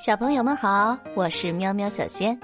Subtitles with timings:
[0.00, 2.38] 小朋友们好，我是喵喵小仙。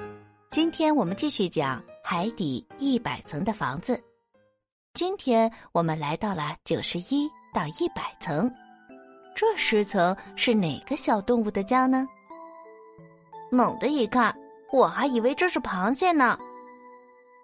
[0.50, 4.02] 今天我们继续讲海底一百层的房子。
[4.92, 8.52] 今天我们来到了九十一到一百层，
[9.36, 12.04] 这十层是哪个小动物的家呢？
[13.52, 14.34] 猛地一看，
[14.72, 16.36] 我还以为这是螃蟹呢。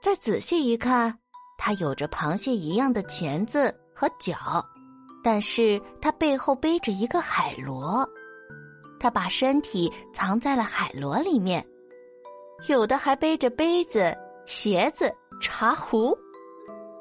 [0.02, 1.16] 再仔细一看，
[1.56, 4.36] 它有着螃蟹一样的钳子和脚，
[5.22, 8.04] 但是它背后背着一个海螺。
[9.00, 11.66] 他把身体藏在了海螺里面，
[12.68, 14.14] 有的还背着杯子、
[14.46, 15.10] 鞋子、
[15.40, 16.16] 茶壶。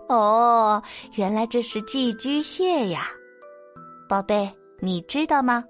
[0.08, 0.82] 哦，
[1.16, 3.10] 原来这是寄居蟹呀，
[4.08, 5.64] 宝贝，你知道吗？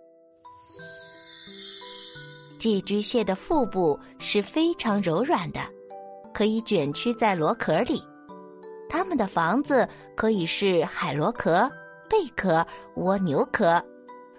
[2.59, 5.59] 寄居蟹的腹部是非常柔软的，
[6.33, 8.01] 可以卷曲在螺壳里。
[8.87, 11.69] 它们的房子可以是海螺壳、
[12.09, 12.65] 贝壳、
[12.95, 13.83] 蜗牛壳。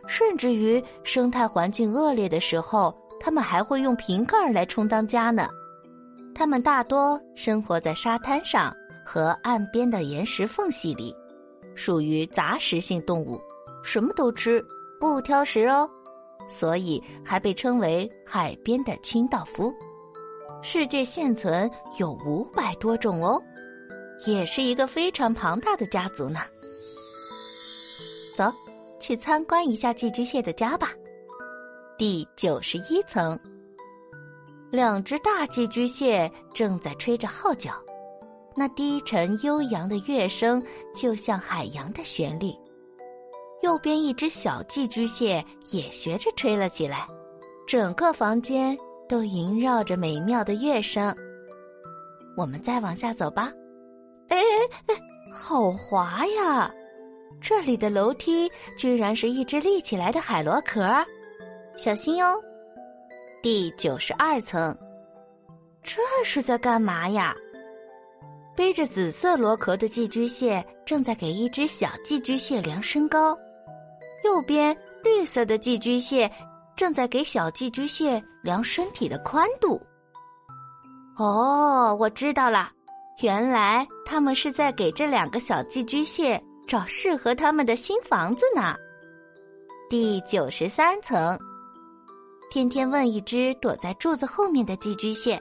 [0.06, 5.48] 甚至于生态环境恶劣的时候，它们还会用瓶盖来充当家呢。
[6.34, 11.15] 它们大多生活在沙滩上和岸边的岩石缝隙里，
[11.74, 13.40] 属于杂食性动物，
[13.84, 14.65] 什么都吃，
[14.98, 15.88] 不挑食哦。
[16.48, 19.73] 所以还被称为海边的清道夫。
[20.62, 23.40] 世界现存有五百多种哦，
[24.26, 26.40] 也是一个非常庞大的家族呢。
[28.37, 28.51] 走。
[29.01, 30.93] 去参观一下寄居蟹的家吧。
[31.98, 33.38] 第九十一层，
[34.70, 37.73] 两只大寄居蟹正在吹着号角，
[38.54, 40.62] 那低沉悠扬的乐声
[40.95, 42.54] 就像海洋的旋律。
[43.62, 47.06] 右边一只小寄居蟹也学着吹了起来，
[47.66, 51.15] 整个房间都萦绕着美妙的乐声。
[52.37, 53.52] 我们再往下走吧。
[54.28, 54.95] 哎哎哎，
[55.30, 56.73] 好滑呀！
[57.40, 60.82] 这里的楼梯居然是一只立起来的海螺壳，
[61.76, 62.40] 小心哟！
[63.42, 64.76] 第九十二层，
[65.82, 67.34] 这是在干嘛呀？
[68.54, 73.31] 背着紫色螺壳的寄居蟹正在给一只小寄居蟹量身高，
[74.25, 76.31] 右边绿色的寄居蟹
[76.76, 79.81] 正在给小寄居蟹量身体的宽度。
[81.16, 82.71] 哦，我知道了，
[83.22, 86.38] 原来他们是在给这两个小寄居蟹。
[86.70, 88.76] 找适合他们的新房子呢。
[89.88, 91.36] 第九十三层，
[92.48, 95.36] 天天问一只躲在柱子后面的寄居蟹：“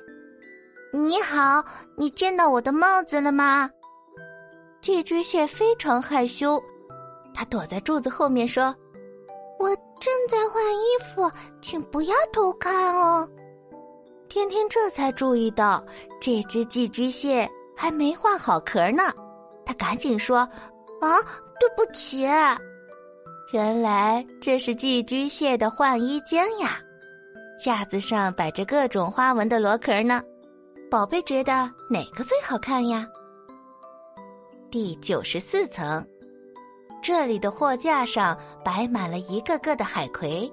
[0.91, 1.63] 你好，
[1.95, 3.69] 你见到我的帽子了吗？”
[4.81, 6.59] 寄居蟹非常害羞，
[7.31, 8.75] 它躲在柱子后面说
[9.59, 9.69] ：“我
[9.99, 13.29] 正在换衣服，请不要偷看哦。”
[14.29, 15.85] 天天这才注意到
[16.19, 19.13] 这只寄居蟹还没换好壳呢，
[19.63, 20.49] 他赶紧说。
[21.01, 21.17] 啊，
[21.59, 22.23] 对不起，
[23.53, 26.79] 原来这是寄居蟹的换衣间呀，
[27.63, 30.21] 架子上摆着各种花纹的螺壳呢。
[30.91, 33.07] 宝贝觉得哪个最好看呀？
[34.69, 36.05] 第九十四层，
[37.01, 40.51] 这里的货架上摆满了一个个的海葵，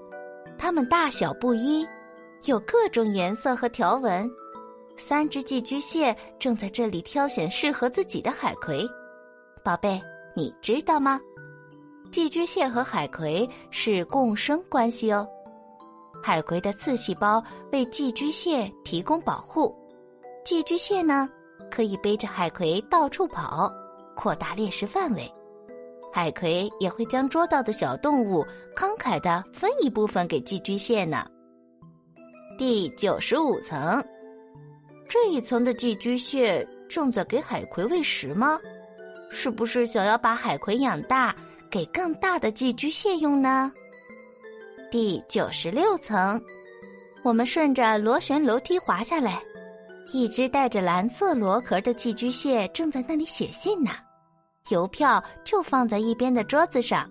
[0.56, 1.86] 它们大小不一，
[2.44, 4.30] 有各种颜色和条纹。
[4.96, 8.88] 三只寄居蟹正在这里挑选适合自己的海葵，
[9.62, 10.00] 宝贝。
[10.36, 11.18] 你知道吗？
[12.12, 15.26] 寄居蟹和海葵是共生关系哦。
[16.22, 17.42] 海葵的刺细胞
[17.72, 19.74] 为寄居蟹提供保护，
[20.44, 21.26] 寄居蟹呢
[21.70, 23.72] 可以背着海葵到处跑，
[24.14, 25.26] 扩大猎食范围。
[26.12, 28.44] 海葵也会将捉到的小动物
[28.76, 31.26] 慷慨的分一部分给寄居蟹呢。
[32.58, 34.04] 第九十五层，
[35.08, 38.58] 这一层的寄居蟹正在给海葵喂食吗？
[39.30, 41.34] 是不是想要把海葵养大，
[41.70, 43.72] 给更大的寄居蟹用呢？
[44.90, 46.40] 第九十六层，
[47.22, 49.42] 我们顺着螺旋楼梯滑下来，
[50.12, 53.90] 一只带着蓝色螺壳的寄居蟹正在那里写信呢。
[54.70, 57.08] 邮票就放在一边的桌子上，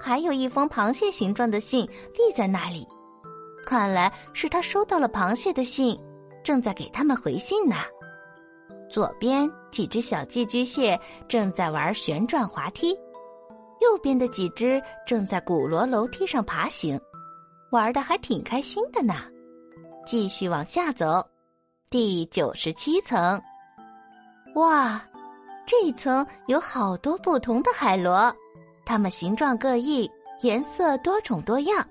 [0.00, 2.86] 还有一封螃蟹形状的信立在那里，
[3.64, 5.98] 看来是他收到了螃蟹的信，
[6.42, 7.76] 正在给他们回信呢。
[8.90, 12.98] 左边几只小寄居蟹正在玩旋转滑梯，
[13.82, 16.98] 右边的几只正在鼓螺楼梯上爬行，
[17.70, 19.16] 玩的还挺开心的呢。
[20.06, 21.22] 继续往下走，
[21.90, 23.38] 第九十七层。
[24.54, 24.98] 哇，
[25.66, 28.34] 这一层有好多不同的海螺，
[28.86, 31.86] 它们形状各异，颜色多种多样。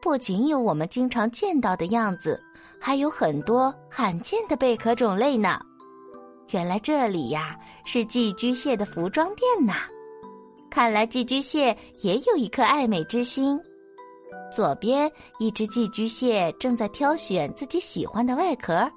[0.00, 2.42] 不仅有我们经常见到的样子，
[2.80, 5.60] 还有很多罕见的贝壳种类呢。
[6.50, 9.74] 原来这里呀是寄居蟹的服装店呐，
[10.70, 13.58] 看来寄居蟹也有一颗爱美之心。
[14.54, 18.90] 左边一只寄居蟹正在挑选自己喜欢的外壳，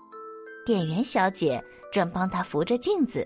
[0.66, 1.64] 店员小姐
[1.94, 3.26] 正帮它扶着镜子。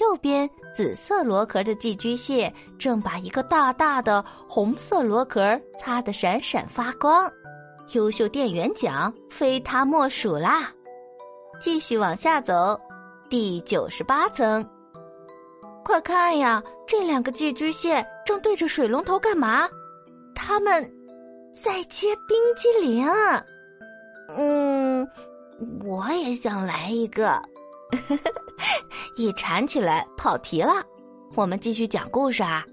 [0.00, 7.30] 右边紫色螺壳的寄居蟹正把一个大大的红色螺壳擦得闪闪发光，
[7.92, 10.72] 优秀店员奖非它莫属啦！
[11.60, 12.78] 继续往下走，
[13.28, 14.64] 第九十八层。
[15.84, 19.68] 快看呀，这两个寄居蟹正对着水龙头干嘛？
[20.34, 20.82] 他们
[21.54, 23.06] 在切冰激凌。
[24.36, 25.08] 嗯，
[25.84, 27.40] 我也想来一个。
[29.16, 30.84] 一馋起来跑题了，
[31.34, 32.64] 我们继续讲故事啊。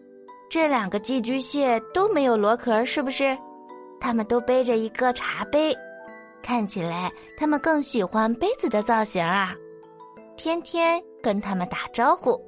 [0.49, 3.37] 这两个寄居蟹都没有螺壳，是不是？
[3.99, 5.75] 他们都背着一个茶杯，
[6.43, 9.55] 看起来他们更喜欢杯子的造型啊。
[10.37, 12.39] 天天跟他们打招呼：“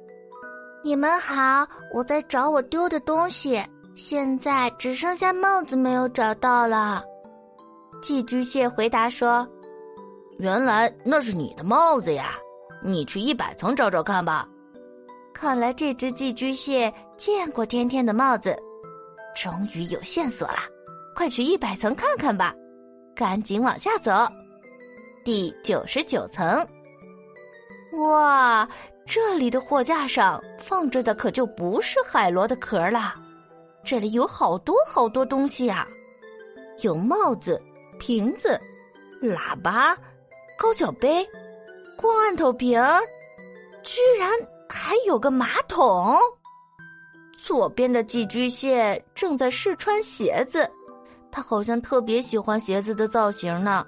[0.84, 3.62] 你们好，我在找我丢的东西，
[3.94, 7.02] 现在只剩下帽子没有找到了。”
[8.00, 9.46] 寄居蟹回答说
[10.38, 12.38] ：“原来那是你的帽子呀。”
[12.80, 14.48] 你去一百层找找看吧。
[15.34, 18.56] 看来这只寄居蟹见过天天的帽子，
[19.34, 20.58] 终于有线索了。
[21.16, 22.54] 快去一百层看看吧！
[23.16, 24.12] 赶紧往下走，
[25.24, 26.64] 第九十九层。
[27.92, 28.68] 哇，
[29.06, 33.14] 这里的货架上放着的可就不是海螺的壳了，
[33.84, 35.86] 这里有好多好多东西呀，
[36.82, 37.60] 有帽子、
[37.98, 38.60] 瓶子、
[39.22, 39.96] 喇叭、
[40.58, 41.26] 高脚杯。
[41.96, 43.00] 罐头瓶儿，
[43.82, 44.30] 居然
[44.68, 46.16] 还有个马桶。
[47.36, 50.70] 左边的寄居蟹正在试穿鞋子，
[51.32, 53.84] 它好像特别喜欢鞋子的造型呢。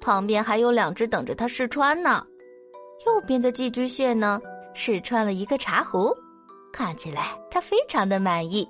[0.00, 2.24] 旁边还有两只等着它试穿呢。
[3.06, 4.40] 右边的寄居蟹呢，
[4.74, 6.14] 试穿了一个茶壶，
[6.72, 8.68] 看起来它非常的满意。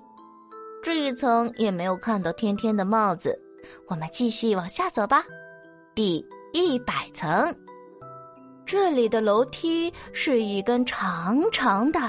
[0.82, 3.36] 这一层也没有看到天天的帽子，
[3.88, 5.24] 我们继续往下走吧。
[5.94, 7.52] 第一百层。
[8.64, 12.00] 这里的楼梯是一根长长的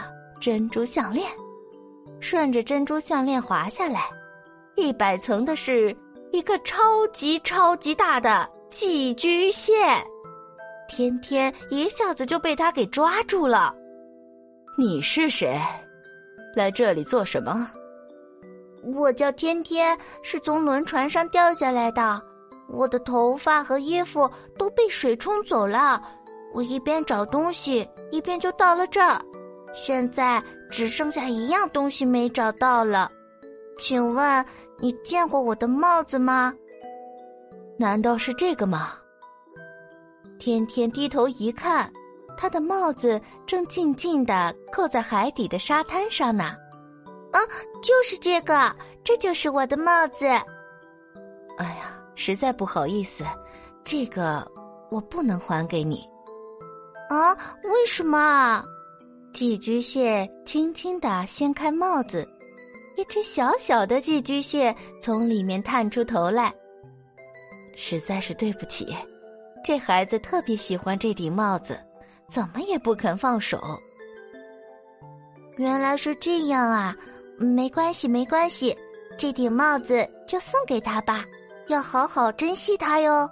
[0.41, 1.31] 珍珠项链，
[2.19, 4.09] 顺着珍珠项链滑下来，
[4.75, 5.95] 一百层的是
[6.31, 9.73] 一个超级超级大的寄居蟹，
[10.87, 13.73] 天天一下子就被他给抓住了。
[14.77, 15.59] 你是谁？
[16.55, 17.69] 来这里做什么？
[18.95, 22.21] 我叫天天，是从轮船上掉下来的，
[22.69, 26.01] 我的头发和衣服都被水冲走了。
[26.53, 29.21] 我一边找东西，一边就到了这儿。
[29.73, 30.41] 现在
[30.71, 33.11] 只剩下一样东西没找到了，
[33.77, 34.45] 请问
[34.79, 36.53] 你见过我的帽子吗？
[37.77, 38.93] 难道是这个吗？
[40.39, 41.91] 天天低头一看，
[42.37, 46.55] 他的帽子正静静的扣在海底的沙滩上呢。
[47.31, 47.39] 啊，
[47.81, 50.25] 就是这个，这就是我的帽子。
[50.25, 53.23] 哎呀，实在不好意思，
[53.83, 54.49] 这个
[54.89, 56.07] 我不能还给你。
[57.09, 57.33] 啊，
[57.63, 58.63] 为什么？
[59.33, 62.27] 寄居蟹轻轻的掀开帽子，
[62.95, 66.53] 一只小小的寄居蟹从里面探出头来。
[67.75, 68.95] 实在是对不起，
[69.63, 71.79] 这孩子特别喜欢这顶帽子，
[72.29, 73.59] 怎么也不肯放手。
[75.57, 76.95] 原来是这样啊，
[77.37, 78.77] 没关系，没关系，
[79.17, 81.25] 这顶帽子就送给他吧，
[81.67, 83.29] 要好好珍惜它哟。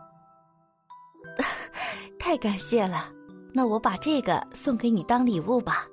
[2.20, 3.10] 太感谢了。
[3.54, 5.88] 那我把这个送给你当礼物吧。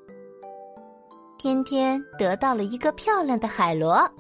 [1.39, 4.11] 天天得到了一个漂亮的海螺，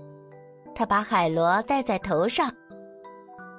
[0.76, 2.54] 他把海螺戴在头上。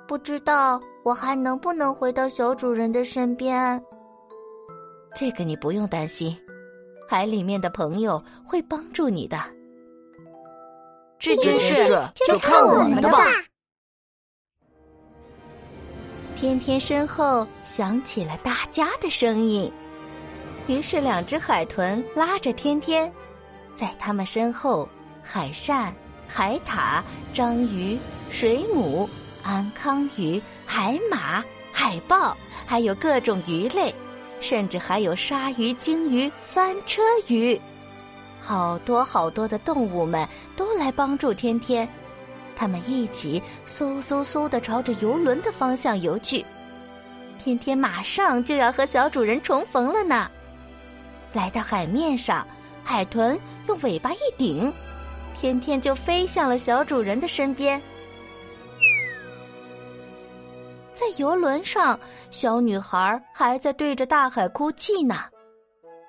[0.08, 3.82] 不知道我还能不能回到小主人的身边？
[5.16, 6.38] 这个你不用担心，
[7.08, 9.40] 海里面的朋友会帮助你的。
[11.20, 13.20] 这件事就看我们的吧。
[16.36, 19.72] 天天身后响起了大家的声音，
[20.68, 23.10] 于是两只海豚拉着天天，
[23.76, 24.90] 在他们身后，
[25.24, 25.94] 海扇、
[26.28, 27.98] 海獭、章鱼、
[28.30, 29.08] 水母、
[29.44, 32.36] 安康鱼、海马、海豹，
[32.66, 33.94] 还有各种鱼类，
[34.40, 37.60] 甚至还有鲨鱼、鲸鱼、翻车鱼，
[38.40, 41.88] 好多好多的动物们都来帮助天天。
[42.56, 46.46] 他们一起嗖嗖嗖的朝着游轮的方向游去，
[47.38, 50.30] 天天马上就要和小主人重逢了呢。
[51.34, 52.48] 来到海面上，
[52.84, 54.72] 海豚用尾巴一顶，
[55.36, 57.82] 天天就飞向了小主人的身边。
[60.94, 65.16] 在游轮上，小女孩还在对着大海哭泣呢，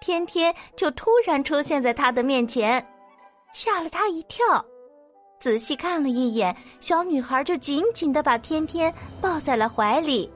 [0.01, 2.87] 天天就突然出现在她的面前，
[3.53, 4.45] 吓了她一跳。
[5.39, 10.31] 仔细看了一眼，小女孩就紧紧的把天天抱在了怀里。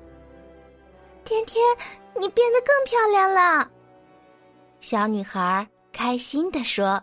[1.24, 1.62] 天天，
[2.18, 3.70] 你变得更漂亮了，
[4.80, 7.00] 小女孩开心的说。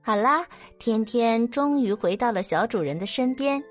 [0.00, 0.44] 好啦，
[0.78, 3.62] 天天终于回到了小主人的身边。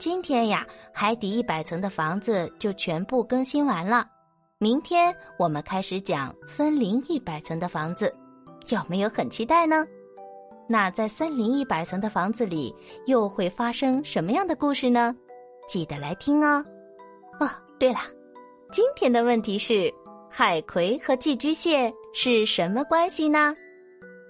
[0.00, 4.08] 今天呀，海底一百层的房子就全部更新完了。
[4.56, 8.10] 明天我们开始讲森林一百层的房子，
[8.68, 9.86] 有没有很期待呢？
[10.66, 15.14] 那在森林一百层的房子里，又会发生什么样的故事呢？
[15.68, 16.64] 记得来听哦。
[17.38, 17.98] 哦，对了，
[18.72, 19.92] 今天的问题是：
[20.30, 23.54] 海葵和寄居蟹是什么关系呢？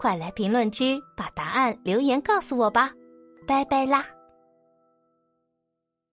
[0.00, 2.91] 快来评论区把答案留言告诉我吧！
[3.47, 4.05] 拜拜啦。